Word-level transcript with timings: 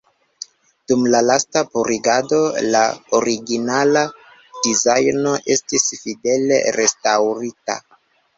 Dum 0.91 1.01
la 1.15 1.19
lasta 1.25 1.61
purigado 1.75 2.39
la 2.75 2.81
originala 3.17 4.03
dizajno 4.65 5.35
estis 5.59 5.87
fidele 6.01 6.59
restaŭrita. 6.79 7.79